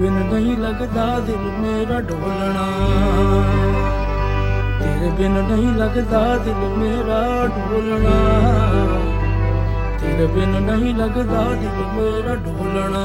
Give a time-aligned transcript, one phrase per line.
[0.00, 2.66] ਬਿਨ ਨਹੀਂ ਲੱਗਦਾ ਦਿਲ ਮੇਰਾ ਢੋਲਣਾ
[4.80, 8.14] ਤੇਰੇ ਬਿਨ ਨਹੀਂ ਲੱਗਦਾ ਦਿਲ ਮੇਰਾ ਢੋਲਣਾ
[10.00, 13.04] ਤੇਰੇ ਬਿਨ ਨਹੀਂ ਲੱਗਦਾ ਦਿਲ ਮੇਰਾ ਢੋਲਣਾ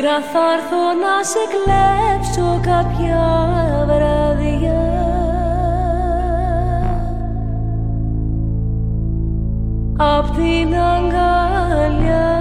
[0.00, 3.22] Ζαΐρα θα έρθω να σε κλέψω κάποια
[3.86, 4.84] βραδιά.
[9.96, 12.39] Απ' την αγκαλιά